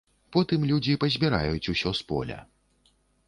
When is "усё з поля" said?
1.75-2.39